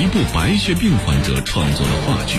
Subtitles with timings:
[0.00, 2.38] 一部白血病患者创作的话剧，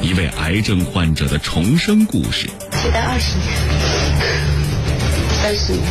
[0.00, 2.46] 一位癌症患者的重生故事。
[2.46, 3.46] 期待二十年，
[5.42, 5.84] 三十年，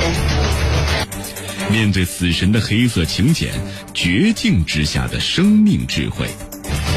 [0.00, 1.70] 对。
[1.70, 3.52] 面对死神的黑色请柬，
[3.92, 6.26] 绝境之下的生命智慧。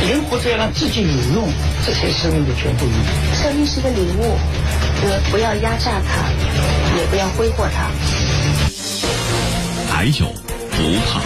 [0.07, 1.51] 人活着要让自己有用，
[1.85, 3.35] 这才是生命的全部意义。
[3.35, 4.37] 生命是个礼物，
[5.03, 6.31] 呃，不要压榨它，
[6.97, 7.91] 也不要挥霍它。
[9.93, 10.33] 还有，
[10.71, 11.19] 不怕。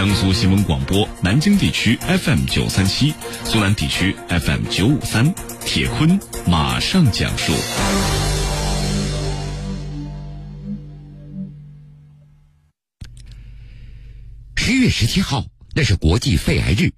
[0.00, 3.12] 江苏新闻广播南京地区 FM 九三七，
[3.44, 5.34] 苏南地区 FM 九五三，
[5.66, 7.52] 铁坤马上讲述。
[14.56, 15.44] 十月十七号，
[15.74, 16.90] 那是国际肺癌日。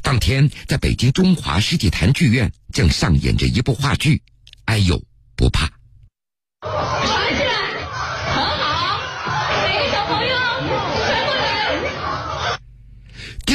[0.00, 4.18] 当天，在北京中华世纪坛剧院正上演着一部话剧，
[4.66, 5.02] 《哎呦
[5.34, 5.66] 不怕》。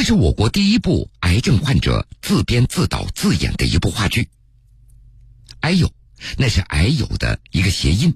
[0.06, 4.28] 是我国第一部癌症患者自编自导自演的一部话剧。
[5.58, 5.92] 哎呦，
[6.38, 8.14] 那是“癌友”的一个谐音。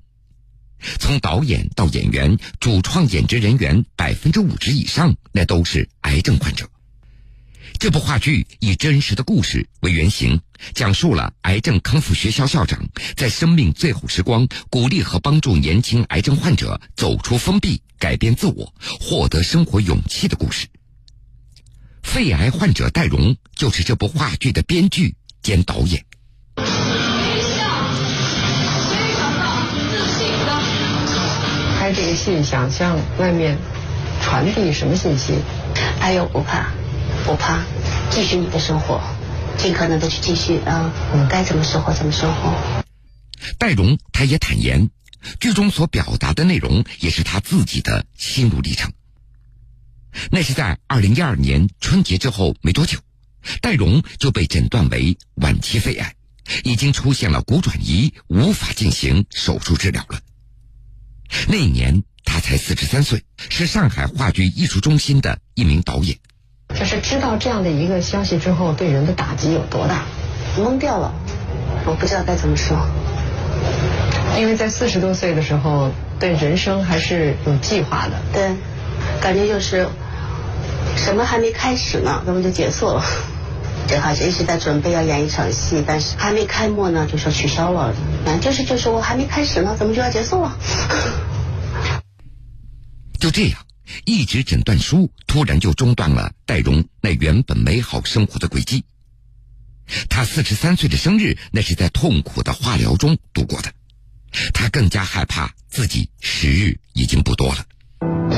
[1.01, 6.71] 从导演到演员，主创演职人员百分之五十以上，那都是癌症患者。
[7.81, 10.41] 这部话剧以真实的故事为原型，
[10.73, 20.69] 讲述了癌症康复学校校长在生命最后时光，鼓励和帮助年轻癌症患者走出封闭、改变自我、获得生活勇气的故事。
[22.03, 26.05] 肺癌患者戴荣就是这部话剧的编剧兼导演。
[31.79, 33.59] 拍这个戏，想向外面
[34.23, 35.35] 传递什么信息？
[36.01, 36.71] 哎呦，不怕。
[37.27, 37.61] 不怕，
[38.11, 39.01] 继续你的生活，
[39.59, 40.91] 尽可能的去继续啊！
[41.29, 42.55] 该怎么生活怎么生活。
[43.59, 44.89] 戴荣他也坦言，
[45.39, 48.91] 剧中所表达的内容也是他自己的心路历程。
[50.31, 52.99] 那是在二零一二年春节之后没多久，
[53.61, 56.15] 戴荣就被诊断为晚期肺癌，
[56.65, 60.19] 已经出现了骨转移，无法进行手术治疗了。
[61.49, 66.19] 那一年他才四十三岁，是上海话剧艺术中心的一名导演。
[66.79, 70.07] 就是知道这样的一个消息之后，对人的打击有多大？
[70.57, 71.15] 懵掉了，
[71.87, 72.77] 我不知道该怎么说。
[74.39, 78.21] 因为在四十多岁的时候，对人生还是有计划的。
[78.33, 78.55] 对，
[79.21, 79.89] 感觉就是
[80.97, 83.05] 什么还没开始呢，怎么就结束了？
[83.89, 87.93] 正好一直在准备要演一场戏，但是还没开幕呢，就说取消了。
[88.27, 90.57] 嗯，就是就是我还没开始呢，怎么就要结束了？
[93.19, 93.59] 就这样。
[94.05, 98.85] 一纸诊断书突然就中断了戴荣那原本美好生活的轨迹。
[100.09, 103.73] 他四十三岁的生日，那是在痛苦的化疗中度过的。
[104.55, 107.67] 他更加害怕自己时日已经不多了。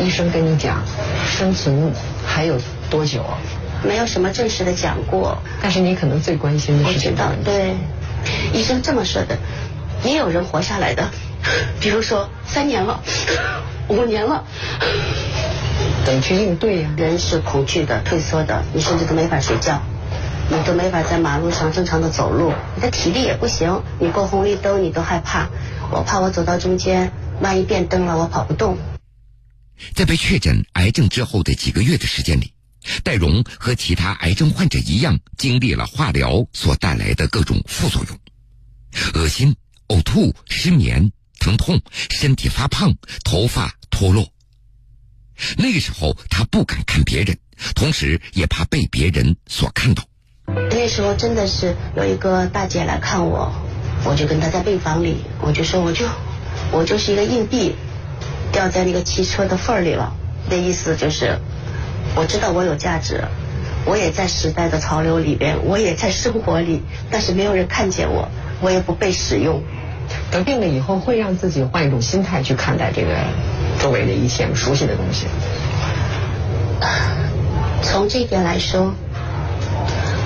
[0.03, 0.83] 医生跟你讲，
[1.29, 1.93] 生存
[2.27, 2.57] 还有
[2.91, 3.25] 多久？
[3.83, 5.39] 没有什么正式的讲过。
[5.61, 7.75] 但是你可能最关心的是我知道，对，
[8.53, 9.37] 医生这么说的，
[10.05, 11.11] 也有人活下来的，
[11.81, 13.01] 比如说三年了。
[13.89, 14.45] 五年了，
[16.05, 16.89] 怎么去应对呀？
[16.97, 19.83] 人是恐惧的、退缩的，你甚至都没法睡觉，
[20.49, 25.49] 你都没法在马路上正常的走路，你的体力也不行，你过红绿灯你都害怕。
[25.91, 28.79] 我怕我走到中间，万一变灯了，我跑不动。
[29.95, 32.53] 在被确诊癌症之后的几个月的时间里，
[33.03, 38.19] 戴荣和其他癌症患者一样，经历了化疗所带来的各种副作用：
[39.15, 39.55] 恶心、
[39.89, 41.13] 呕吐、失眠。
[41.41, 42.95] 疼痛，身体发胖，
[43.25, 44.29] 头发脱落。
[45.59, 47.37] 那个时候，他不敢看别人，
[47.75, 50.05] 同时也怕被别人所看到。
[50.47, 53.53] 那时候真的是有一个大姐来看我，
[54.05, 56.07] 我就跟她在病房里，我就说我就
[56.71, 57.75] 我就是一个硬币，
[58.53, 60.13] 掉在那个汽车的缝儿里了。
[60.49, 61.39] 那意思就是，
[62.15, 63.25] 我知道我有价值，
[63.87, 68.29] 我也在时代的潮流里边，我也在生活里，但是没有人看见我，
[68.61, 69.63] 我也不被使用。
[70.31, 73.09] 得病了以后，会让自己换一种心态去看待这个
[73.81, 75.27] 周围的一切熟悉的东西。
[77.83, 78.93] 从这点来说，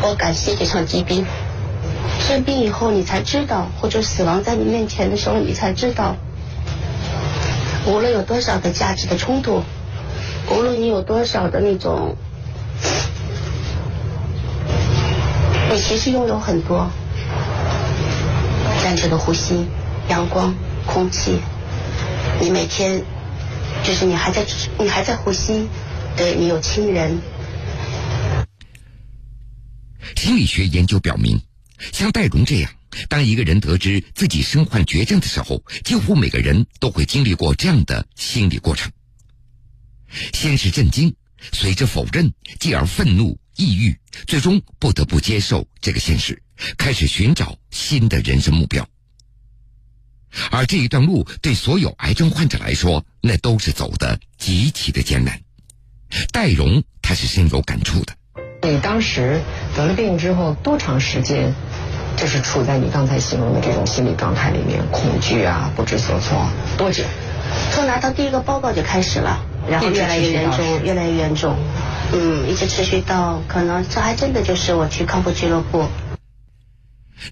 [0.03, 1.25] 我感谢这场疾病。
[2.27, 6.17] 生病以后，你才知道，或者死亡在你面前的时候，你才知道，
[7.87, 9.63] 无论有多少的价值的冲突，
[10.51, 12.17] 无论你有多少的那种，
[15.71, 16.91] 你其实拥有很多。
[18.83, 19.67] 单纯的呼吸，
[20.09, 20.55] 阳光，
[20.87, 21.41] 空气，
[22.41, 23.03] 你每天
[23.83, 24.45] 就是你还在，
[24.79, 25.69] 你还在呼吸，
[26.17, 27.21] 对你有亲人。
[30.17, 31.41] 心理学研究表明，
[31.93, 32.71] 像戴荣这样，
[33.09, 38.91] 当一个人得知自己身患绝症的时候，几乎每个人都会经历过这样的心理过程：
[40.33, 41.15] 先是震惊，
[41.53, 46.43] 随之否认，继而愤怒、抑郁，最终不得不接受这个现实，
[46.77, 48.89] 开始寻找新的人生目标。
[50.51, 55.41] 而这一段路对所有癌症患者来说，那都是走的极其的艰难。
[56.33, 58.15] 戴荣他是深有感触的。
[58.63, 59.41] 你当时
[59.75, 61.55] 得了病之后，多长时间
[62.17, 66.49] 就是处在你刚才形容的这种心理状态里面，恐惧啊，不知所措，
[66.79, 67.05] 多久？
[67.73, 71.57] 从拿到第一个报告就开始了，然后越来越严重，越来越严重，
[72.13, 75.87] 嗯，一直持续到可能这还真的就是我去康复俱乐部。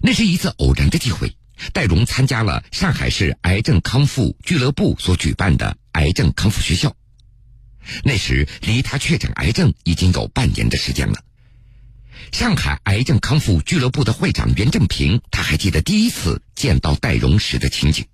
[0.01, 1.35] 那是一次偶然的机会，
[1.73, 6.93] 戴荣参加了上海市癌症康复俱乐部所举办的癌症康复学校。
[8.03, 11.15] 那时离他确诊癌症已经有半年的时间了。
[12.31, 18.05] 上海癌症康复俱乐部的会长袁正平，他还记得第一次见到戴荣时的情景。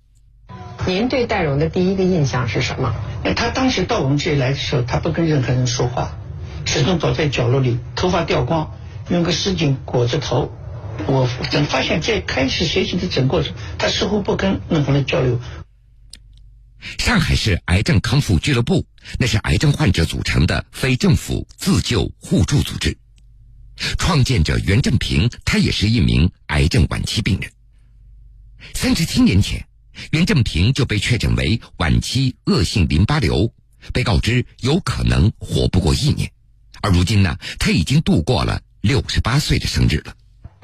[0.86, 2.94] 您对戴荣的第一个印象是什么？
[3.36, 6.16] 他当时到我们这里来的时候，他不跟任何人说话，
[6.64, 8.72] 始终躲在角落里，头发掉光，
[9.10, 10.52] 用个湿巾裹着头。
[11.06, 15.40] 我等发现，在开始学习的整个过程，他似乎不跟任何人交流。
[16.98, 18.84] 上海市癌症康复俱乐部，
[19.18, 22.96] 那是癌症患者组成的非政府自救互助组织。
[23.98, 27.50] 创建者袁正平，他也是一名癌症晚期病人。
[28.74, 29.64] 三十七年前，
[30.10, 33.52] 袁正平就被确诊为晚期恶性淋巴瘤，
[33.92, 36.30] 被告知有可能活不过一年。
[36.80, 40.14] 而如今呢，他已经度过了六十八岁的生日了。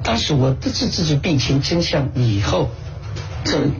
[0.02, 2.70] 当时我得知自己病情真相以后，
[3.44, 3.70] 这。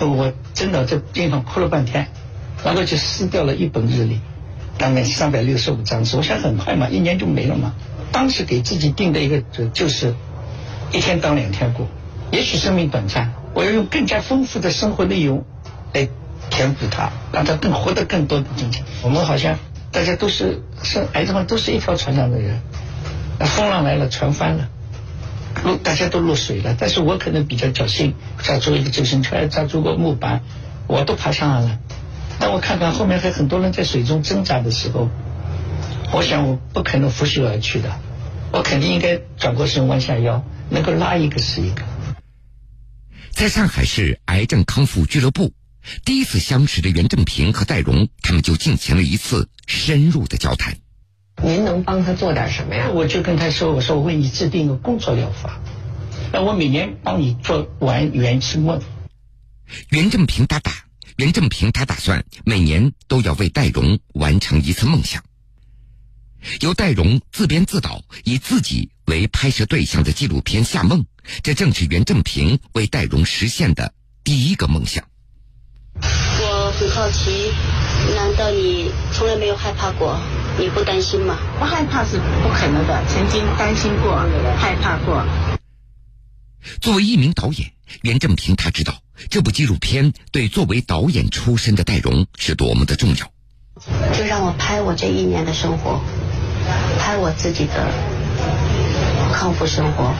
[0.00, 2.06] 我真的在病房哭了半天，
[2.64, 4.20] 然后就撕掉了一本日历，
[4.78, 6.16] 当面三百六十五张纸。
[6.16, 7.74] 我想很快嘛，一年就没了嘛。
[8.12, 10.14] 当时给自己定的一个就就是
[10.92, 11.86] 一天当两天过，
[12.30, 15.44] 也许生命短暂，我要用更加丰富的生活内容
[15.92, 16.08] 来
[16.48, 18.82] 填补它，让它更活得更多的精彩。
[19.02, 19.58] 我们好像
[19.92, 22.60] 大家都是是癌症患都是一条船上的人，
[23.38, 24.68] 那风浪来了，船翻了。
[25.64, 30.42] 落大家都落水了，但是我可能比较侥幸，抓住一个救生圈，抓住个木板，
[30.86, 31.78] 我都爬上岸了。
[32.38, 35.08] 当我看到后面还很多人在水中挣扎的时候，
[36.12, 38.00] 我想我不可能拂袖而去的，
[38.52, 41.82] 我肯定应该转过身弯下腰，能够拉一个是一个。
[43.30, 45.52] 在上海市癌症康复俱乐部，
[46.04, 50.76] 第一次相识的袁正平和戴荣，他们就进行了一次深入的交谈。
[51.42, 52.90] 您能帮他做点什么呀？
[52.92, 55.60] 我就跟他说：“我说我为你制定一个工作疗法，
[56.32, 58.80] 那我每年帮你做完圆一次梦。”
[59.90, 60.72] 袁正平他打，
[61.18, 65.20] 袁正平他打算每年都要为戴荣完成一次梦想。
[66.60, 71.00] 由戴荣自编自导，以自己为拍摄对象的纪录片《夏梦》，
[71.42, 73.92] 这正是袁正平为戴荣实现的
[74.22, 75.04] 第一个梦想。
[75.96, 77.50] 我很好奇，
[78.14, 80.20] 难道你从来没有害怕过？
[80.56, 81.36] 你不担心吗？
[81.58, 84.24] 不害怕是不可能的，曾经担心过，
[84.56, 85.26] 害怕过。
[86.80, 87.72] 作为一名导演，
[88.02, 93.30] 袁正平他知道这部纪录片对作为导演出身的戴荣是多么的重要。
[94.12, 96.00] 就让我拍我这一年的生活，
[96.98, 97.88] 拍我自己的
[99.32, 100.12] 康复生活。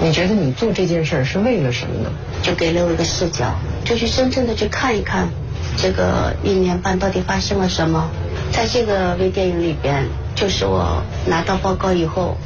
[0.00, 2.10] 你觉得你做这件事儿是为了什么呢？
[2.42, 3.54] 就给了我一个视角，
[3.84, 5.28] 就去真正的去看一看，
[5.76, 8.10] 这个一年半到底发生了什么。
[8.50, 12.36] 在这个微电影里边，就是我拿到报告以后，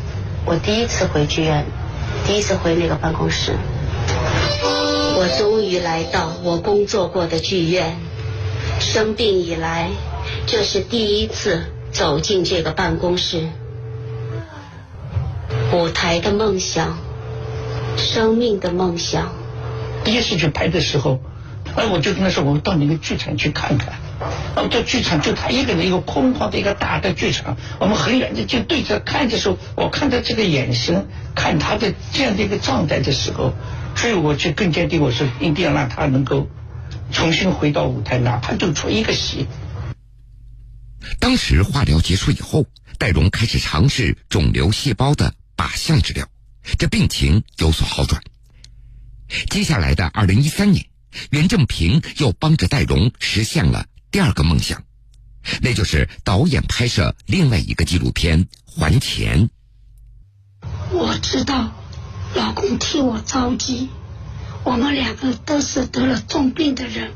[0.45, 1.65] 我第一次回剧院，
[2.27, 3.57] 第一次回那个办公室。
[5.19, 7.97] 我终于来到我工作过的剧院，
[8.81, 9.89] 生病以来，
[10.47, 13.49] 这是第一次走进这个办公室。
[15.73, 16.99] 舞台的梦想，
[17.97, 19.33] 生命的梦想。
[20.05, 21.19] 第一次去拍的时候，
[21.77, 23.95] 哎，我就跟他说，我们到那个剧场去看看。
[24.55, 33.55] 哦，这剧场就他一个人，一个空旷的一个大的剧场，我们很远的就对着看的时候，我看到这个眼神，看他的这样的一个状态的时候，
[33.97, 36.49] 所以我就更坚定，我说一定要让他能够
[37.11, 39.47] 重新回到舞台，哪怕就出一个戏。
[41.19, 42.67] 当时化疗结束以后，
[42.99, 46.29] 戴荣开始尝试肿瘤细胞的靶向治疗，
[46.79, 48.23] 这病情有所好转。
[49.51, 50.85] 接下来的二零一三年，
[51.31, 53.87] 袁正平又帮着戴荣实现了。
[54.11, 54.83] 第二个梦想，
[55.63, 59.49] 那就是导演拍摄另外一个纪录片《还钱》。
[60.93, 61.73] 我知道，
[62.37, 63.89] 老公替我着急。
[64.63, 67.13] 我们两个都是得了重病的人，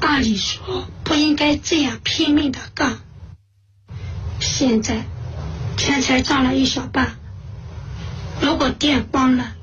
[0.00, 2.98] 按理说不应该这样拼命的干。
[4.40, 5.04] 现在
[5.76, 7.16] 钱才赚了一小半，
[8.40, 9.54] 如果店关了，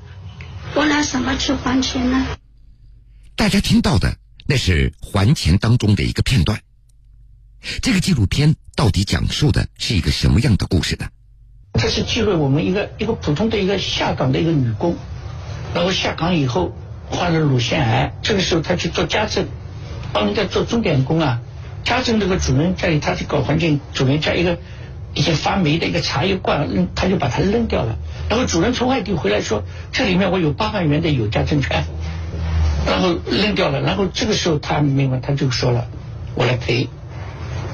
[0.74, 2.26] 我拿什么去还钱呢？
[3.34, 4.16] 大家听到的。
[4.46, 6.60] 那是还钱当中的一个片段。
[7.80, 11.08] 这个纪录片到底讲述的是一个什么样的故事呢？
[11.74, 14.96] 这是记录我们一个一个普通的一个下岗的一个女工，
[15.74, 16.72] 然后下岗以后
[17.10, 19.46] 患了乳腺癌，这个时候她去做家政，
[20.12, 21.40] 帮人家做钟点工啊。
[21.82, 24.56] 家政这个主人家里他是搞环境，主人家一个
[25.12, 27.96] 已经发霉的一个茶叶罐扔，他就把它扔掉了。
[28.30, 31.84] 然后主人从外地回来说，这里面我有八万元的有价证券，
[32.86, 33.82] 然后扔掉了。
[33.82, 35.86] 然后这个时候他明白，他就说了，
[36.34, 36.88] 我来赔。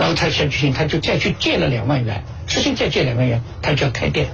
[0.00, 4.28] 然后他想去，他就再去借了两万元，实行再借两万元，他就要开店。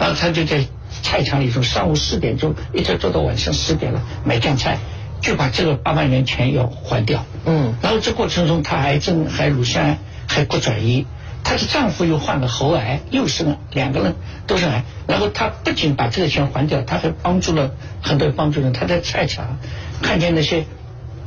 [0.00, 0.64] 然后他就在
[1.02, 4.78] 菜场里从上午四点钟一直做到晚上十点了，买酱菜，
[5.22, 7.24] 就把这个八万元钱要还掉。
[7.44, 11.06] 嗯，然后这过程中，她癌症还乳腺癌还骨转移，
[11.44, 14.16] 她的丈夫又患了喉癌，又生了两个人
[14.48, 14.82] 都是癌。
[15.06, 17.70] 然后她不仅把这个钱还掉，她还帮助了
[18.02, 18.72] 很多帮助人。
[18.72, 19.60] 她在菜场
[20.02, 20.64] 看见那些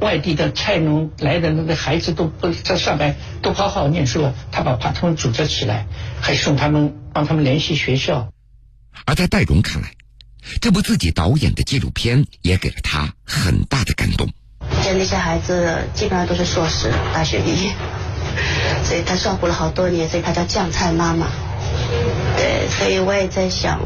[0.02, 5.86] 外地的菜农来的那个孩子都不在上海都好好念书了，她把把他们组织起来，
[6.20, 8.34] 还送他们帮他们联系学校。
[9.06, 9.92] 而在戴荣看来，
[10.60, 14.28] 这部自己导演的纪录片也给了他很大的感动。
[14.84, 17.72] 这那些孩子基本上都是硕士、大学毕业，
[18.84, 21.28] 所以他照顾了好多年，所以他叫酱菜妈妈。
[22.36, 23.82] 对，所以我也在想，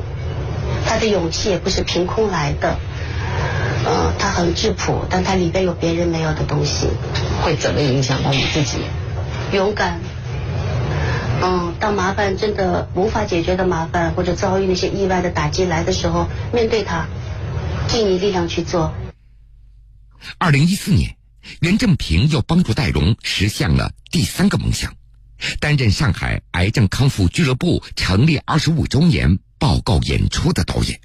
[0.86, 2.80] 他的勇气也不是凭空来的。
[3.88, 6.88] 嗯，他很质朴，但他里边有别人没有的东西。
[7.44, 8.78] 会怎么影响到你自己？
[9.54, 10.00] 勇敢。
[11.44, 17.06] 嗯，当麻烦真的无法解决的麻烦，或者遭遇那些意外的打击来的时候，面对它，
[17.88, 18.92] 尽你力量去做。
[20.40, 21.16] 二零一四年，
[21.60, 24.96] 袁正平又帮助戴荣实现了第三个梦想，
[25.60, 31.00] 担任上海癌症康复俱乐部成立二十五周年报告演出的导演。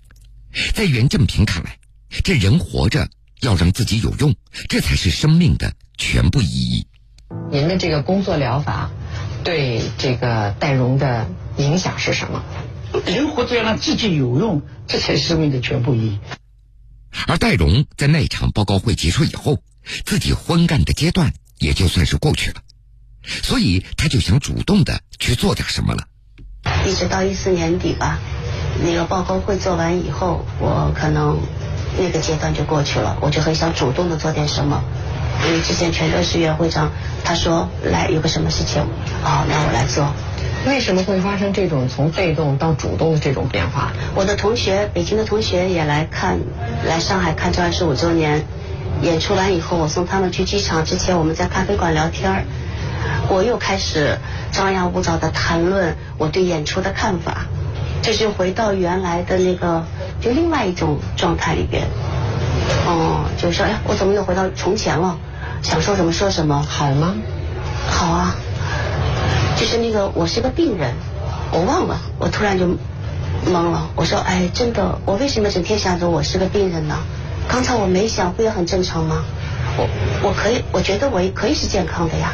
[0.74, 1.76] 在袁正平看来，
[2.24, 3.08] 这人活着
[3.40, 4.34] 要让自己有用，
[4.68, 6.86] 这才是生命的全部意义。
[7.50, 8.90] 您的这个工作疗法
[9.44, 12.42] 对这个戴荣的影响是什么？
[13.06, 16.18] 人活着要让自己有用，这才是生命的全部意义。
[17.28, 19.62] 而戴荣在那场报告会结束以后，
[20.04, 22.62] 自己昏干的阶段也就算是过去了，
[23.22, 26.08] 所以他就想主动的去做点什么了。
[26.84, 28.18] 一直到一四年底吧，
[28.84, 31.38] 那个报告会做完以后，我可能
[31.98, 34.82] 那个阶段就过去了，我就很想主动的做点什么。
[35.46, 36.90] 因为之前全德市委会长
[37.24, 38.82] 他说来有个什么事情，
[39.24, 40.12] 哦，那我来做。
[40.66, 43.92] 为什么会发生这种从被动到主动的这种变化？
[44.14, 46.38] 我的同学，北京的同学也来看，
[46.86, 48.44] 来上海看这二十五周年
[49.00, 52.44] 演出完以后，我送他们去机场之前，我们在咖啡馆聊天儿
[53.30, 54.18] 我又开始
[54.52, 57.46] 张牙舞爪的谈论我对演出的看法，
[58.02, 59.86] 这就回到原来的那个
[60.20, 61.86] 就另外一种状态里边。
[62.86, 65.18] 哦，就说哎，我怎么又回到从前了？
[65.62, 67.14] 想说什么说什么，好吗？
[67.88, 68.36] 好啊。
[69.58, 70.94] 就是那个，我是个病人，
[71.52, 72.66] 我忘了，我突然就
[73.46, 73.90] 懵了。
[73.94, 76.98] 我说，哎，真的，我为什么整天想着我是个病人呢？
[77.48, 79.22] 刚才我没想，不也很正常吗？
[79.76, 79.88] 我
[80.22, 82.32] 我可以，我觉得我可以是健康的呀。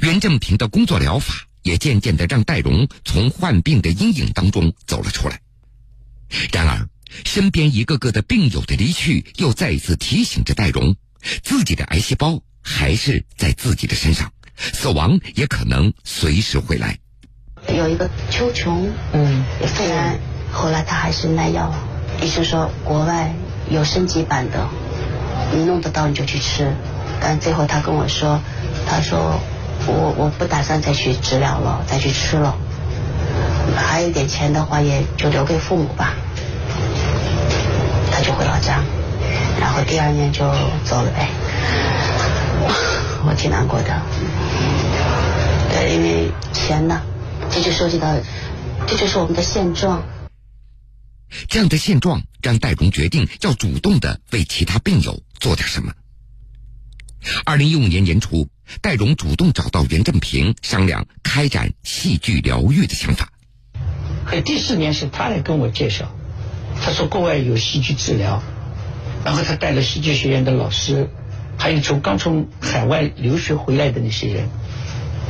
[0.00, 5.38] 袁正平的工作疗法也渐渐的让戴荣从患病的阴影当中走了出来。
[6.52, 6.88] 然而，
[7.24, 10.96] 身边一个个的病友的离去，又再一次提醒着戴荣，
[11.42, 14.32] 自己的癌细胞还是在自己的身上。
[14.56, 16.98] 死亡也可能随时会来。
[17.74, 20.18] 有一个秋琼，嗯，虽然，
[20.50, 21.72] 后来他还是耐药。
[22.20, 23.34] 医生说国外
[23.70, 24.68] 有升级版的，
[25.52, 26.74] 你弄得到你就去吃。
[27.20, 28.40] 但最后他跟我说，
[28.86, 29.40] 他说
[29.86, 32.56] 我我不打算再去治疗了，再去吃了。
[33.76, 36.14] 还有一点钱的话，也就留给父母吧。
[38.10, 38.82] 他就回老家，
[39.60, 40.40] 然后第二年就
[40.84, 41.28] 走了呗。
[43.24, 44.02] 我挺难过的，
[45.72, 47.00] 对，因为钱呢，
[47.50, 48.16] 这就涉及到，
[48.86, 50.02] 这就是我们的现状。
[51.48, 55.92] 这样的现状让戴荣决定要主动的为其他病友做点什么。
[57.44, 58.48] 二零一五年年初，
[58.80, 63.31] 戴荣主动找到袁振平商量开展戏剧疗愈的想法。
[64.32, 66.06] 哎，第四年是他来跟我介绍，
[66.82, 68.42] 他说国外有戏剧治疗，
[69.24, 71.08] 然后他带了戏剧学院的老师。
[71.58, 74.48] 还有从刚从海外留学回来的那些人，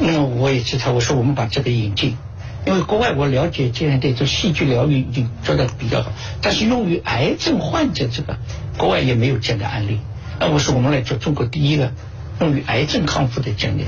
[0.01, 2.17] 那我也知道，我说我们把这个引进，
[2.65, 8.39] 因为国外我了解这样的这戏剧疗愈已经做的比较好，但是用于癌症患者这个，
[8.79, 9.99] 国外也没有这样的案例。
[10.39, 11.93] 那我说我们来做中国第一个
[12.41, 13.85] 用于癌症康复的这样的。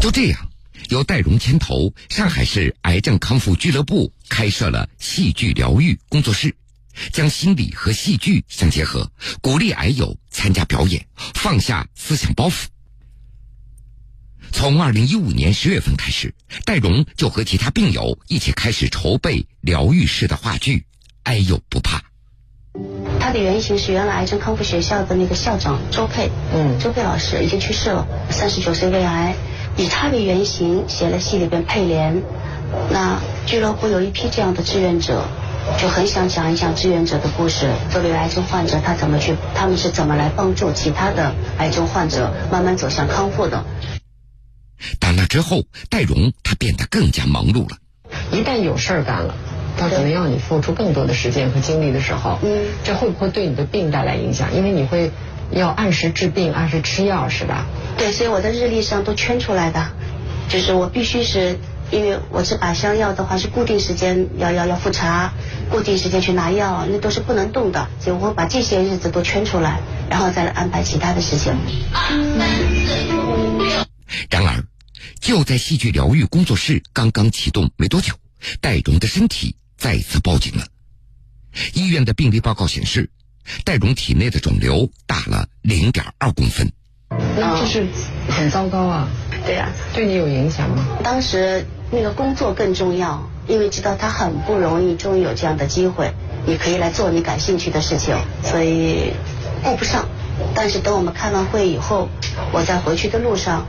[0.00, 0.47] 就这样，
[0.88, 6.54] 由戴荣牵头，上海市癌症康复俱乐部开设了戏剧疗愈工作室。
[7.12, 12.64] 将心理和戏剧相结合，鼓励癌友参加表演，放下思想包袱。
[14.50, 20.78] 从二零一五年十月份开始，戴荣就和其他病友一起开始筹备疗愈式的话剧
[21.22, 21.98] 《哀又不怕》。
[23.20, 29.36] 他的原型是原来癌症康复学校的那个校长周佩，嗯周佩老师已经去世了，三十九岁胃癌，
[29.78, 32.22] 以他为原型写了戏里边配联。
[32.90, 35.24] 那俱乐部有一批这样的志愿者，
[35.80, 37.70] 就很想讲一讲志愿者的故事。
[37.90, 43.64] 作为癌症患者，他怎么去，他们是怎么来帮助其他的癌症患者慢慢走向康复的。
[44.98, 47.76] 打那之后，戴荣他变得更加忙碌了。
[48.32, 49.34] 一旦有事儿干了，
[49.78, 54.54] 他可能要你付出更多的时间和精力的时候，嗯这会不会对你的病带来影响？
[54.54, 55.10] 因为你会
[55.50, 57.66] 要按时治病，按时吃药，是吧？
[57.96, 59.90] 对，所以我的日历上都圈出来的，
[60.48, 61.58] 就是我必须是。
[61.90, 65.32] 因为我是靶向药的话是固定时间要要要复查，
[65.70, 71.56] 固定时间去拿药，那都是不能动的，所以我会把这些日子都圈出来，然后再来安排其他的事情。
[74.28, 74.62] 然而，
[75.18, 78.12] 就在戏剧疗愈工作室刚刚启动没多久，
[78.60, 80.66] 戴荣的身体再次报警了。
[81.72, 83.08] 医院的病例报告显示，
[83.64, 86.70] 戴荣体内的肿瘤大了零点二公分。
[87.36, 87.86] 那就是
[88.28, 89.08] 很糟糕啊！
[89.46, 90.84] 对呀、对你有影响吗？
[91.02, 96.12] 当时那个工作更重要，因为知道他很不容易，终于有这样的机会，
[96.46, 99.12] 你可以来做你感兴趣的事情，所以
[99.62, 100.06] 顾不上。
[100.54, 102.08] 但是等我们开完会以后，
[102.52, 103.66] 我在回去的路上，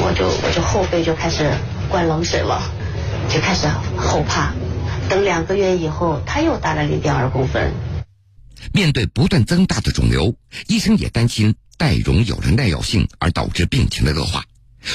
[0.00, 1.50] 我就我就后背就开始
[1.90, 2.62] 灌冷水了，
[3.28, 4.52] 就开始后怕。
[5.08, 7.72] 等两个月以后，他又大了零点二公分。
[8.72, 10.34] 面对不断增大的肿瘤，
[10.66, 14.44] 医生也担心戴荣有了耐药性而导致病情的恶化。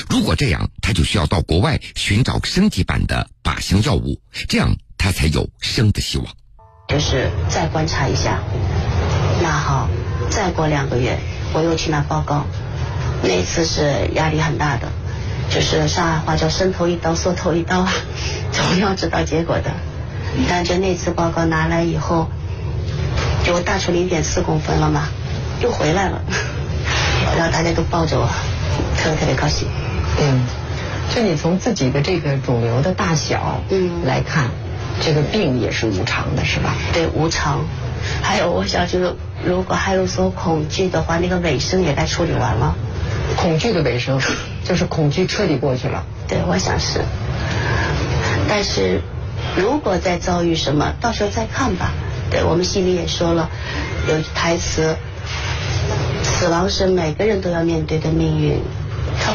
[0.09, 6.27] 如果这样，他就需要到国外寻找升级版的靶向药物，这样他才有生的希望。
[6.87, 8.41] 就是再观察一下。
[9.41, 9.89] 那好，
[10.29, 11.19] 再过两个月
[11.53, 12.45] 我又去拿报告，
[13.23, 14.91] 那次是压力很大的，
[15.49, 17.93] 就是上海话叫伸头一刀缩头一刀啊，
[18.51, 19.73] 总要知道结果的。
[20.47, 22.29] 但就那次报告拿来以后，
[23.43, 25.07] 就我大出零点四公分了嘛，
[25.61, 26.21] 又回来了，
[27.37, 28.27] 然后大家都抱着我，
[28.97, 29.67] 特别特别高兴。
[30.19, 30.45] 嗯，
[31.13, 34.51] 就你从自己的这个肿瘤的大小，嗯来看，
[35.01, 36.75] 这个病也是无常的，是吧？
[36.93, 37.65] 对无常。
[38.21, 42.75] 还有，我想就是，如果还有所恐惧的话，那个尾声也该处理完了。
[43.37, 44.19] 恐惧的尾声，
[44.63, 46.03] 就是恐惧彻底过去了。
[46.27, 47.01] 对，我想是。
[48.47, 49.01] 但是，
[49.55, 51.91] 如果再遭遇什么，到时候再看吧。
[52.31, 53.49] 对我们戏里也说了，
[54.07, 54.95] 有台词：
[56.23, 58.61] 死亡是每个人都要面对的命运，
[59.19, 59.33] 它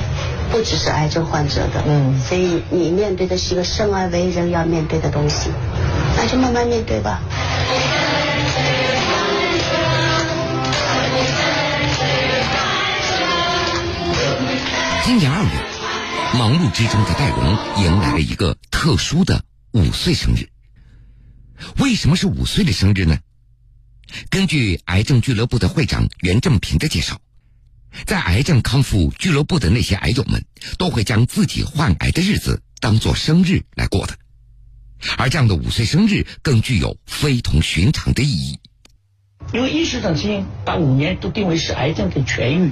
[0.51, 1.85] 不只是癌症患者的。
[1.87, 5.51] 嗯所以你面对的是一个生而为人要面对的东西，
[6.17, 7.21] 那就慢慢面对吧。
[15.05, 15.51] 今年二月，
[16.39, 19.41] 忙碌之中的戴荣迎来了一个特殊的
[19.73, 20.56] 五岁生日。
[21.79, 23.19] 为什么是五岁的生日呢？
[24.31, 27.21] 根据癌症俱乐部的会长袁正平的介绍，
[28.05, 30.45] 在癌症康复俱乐部的那些癌友们，
[30.79, 34.15] 都会将自己患癌的日子当做生日来过的，
[35.19, 38.59] 而这样的五岁生日更具有非同寻常的意义。
[39.53, 42.71] 因为医学上曾经把五年都定为是癌症的痊愈，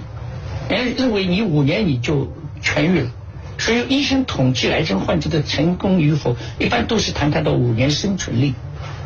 [0.69, 3.13] 人认为你五年你就痊愈了，
[3.59, 8.55] 所以医生统计癌症患者的成功与否，一般都是谈他的五年生存率。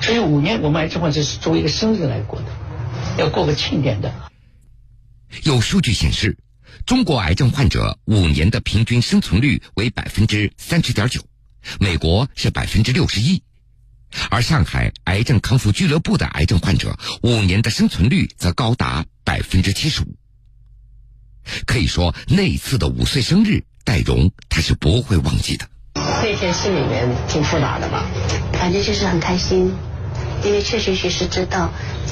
[0.00, 2.46] 所以五年我们癌症患者是作为一个生日来过的，
[3.18, 4.12] 要过个庆典的。
[5.44, 6.38] 有数据显示，
[6.86, 11.20] 中国癌症患者五年的平均生存率为百分之三十点九，
[11.78, 13.42] 美国是百分之六十一，
[14.30, 20.16] 而上海癌症康复俱乐部的癌症患者五年的生存率则高达百分之七十五。
[21.66, 25.68] 可以说，那一次的五岁生日，戴荣他是不会忘记的。
[25.94, 28.06] 那天心里面挺复杂的吧？
[28.58, 29.72] 反正就是很开心，
[30.44, 31.70] 因为确确实实知道，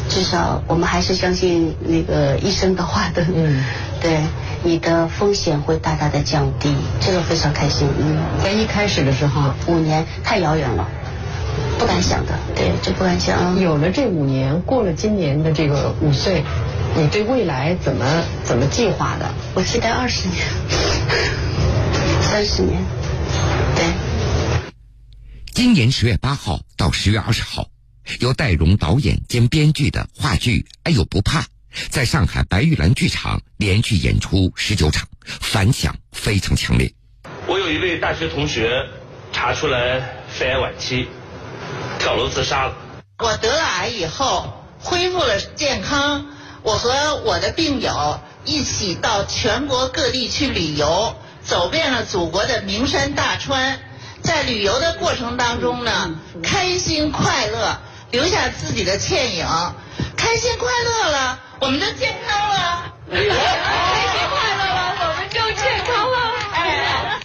[0.09, 3.24] 至少我们还是相信那个医生的话的。
[3.35, 3.64] 嗯，
[4.00, 4.20] 对，
[4.62, 7.88] 你的风险会大大的降低，这个非常开心。
[7.98, 10.87] 嗯，在一开始的时候，五年太遥远了，
[11.78, 12.32] 不敢想的。
[12.54, 13.59] 对，这不敢想。
[13.61, 16.44] 有了这五年，过了今年的这个五岁，
[16.94, 18.04] 你对未来怎么
[18.44, 19.26] 怎么计划的？
[19.54, 20.46] 我期待二十年，
[22.22, 22.78] 三十年。
[23.74, 23.85] 对。
[25.56, 27.70] 今年十月八号到十月二十号，
[28.20, 31.40] 由戴荣导演兼编剧的话剧《哎呦不怕》
[31.88, 36.92] 在上海白玉兰剧场连续演出十九场，反响非常强烈。
[37.46, 38.84] 我有一位大学同学
[39.32, 41.08] 查出来肺癌晚期，
[41.98, 42.76] 跳楼自杀了。
[43.20, 46.26] 我得了癌以后恢复了健康，
[46.64, 53.80] 我和我的病友一起到全国各地去旅游，走遍了祖国的名山大川，
[54.22, 57.79] 在旅游的过程当中呢，开心快乐，
[58.11, 59.46] 留下自己的倩影。
[60.16, 62.92] 开心快乐了，我们就健康了。
[63.11, 66.16] 开心快乐了，我们就健康了。
[66.52, 67.20] 哎，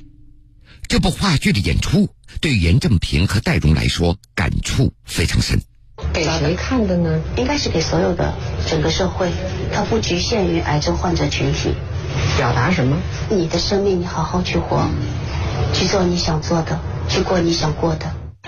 [0.88, 5.60] 这部话剧的演出对严正平和戴荣来说感触非常深。
[6.14, 7.22] 给谁看的呢？
[7.38, 8.34] 应该是给所有的
[8.68, 9.32] 整个社会，
[9.74, 11.74] 它不局限于癌症患者群体。
[12.38, 12.98] 表达什么？
[13.30, 14.86] 你的生命，你好好去活，
[15.74, 18.06] 去做你想做的，去过你想过的。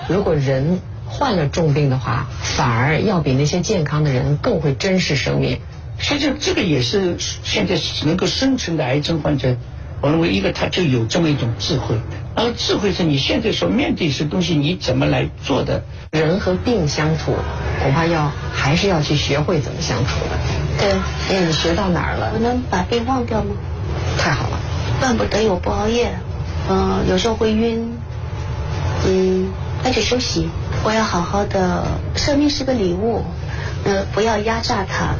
[0.08, 5.60] 如果人患了重病的话，反而要比那些健康的人更会珍视生命。
[5.98, 9.56] 实际上，这个也是现在能够生存的癌症患者，
[10.02, 11.96] 我认为一个他就有这么一种智慧，
[12.36, 15.84] 然后智慧是你现在所面对一些东西，你怎么来做的？
[16.12, 17.36] 人和病相处，
[17.82, 20.38] 恐怕要还是要去学会怎么相处的。
[20.80, 20.92] 对，
[21.38, 22.32] 哎，你学到哪儿了？
[22.34, 23.56] 我能把病忘掉吗？
[24.18, 24.60] 太好了，
[25.02, 26.12] 万不得已我不熬夜，
[26.70, 27.98] 嗯，有时候会晕，
[29.06, 29.52] 嗯，
[29.84, 30.50] 那就休息。
[30.84, 33.24] 我要好好的，生命是个礼物，
[33.86, 35.16] 呃，不要压榨它，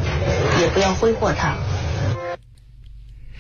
[0.62, 1.56] 也不要挥霍它。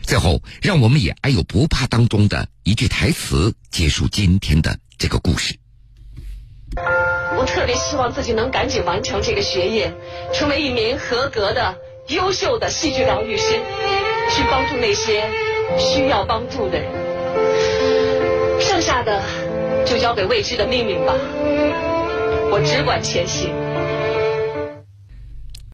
[0.01, 5.57] 最后，让我们以“爱有不怕”当中的一句台词结束今天的这个故事。
[7.37, 9.93] 我特别希望自己能赶紧完成这个学业，
[10.33, 11.77] 成为一名合格的、
[12.09, 13.61] 优秀的戏剧疗愈师，
[14.29, 15.29] 去帮助那些
[15.79, 17.02] 需要帮助的人。
[19.05, 21.13] 那就交给未知的命运吧，
[22.51, 23.62] 我只管前行。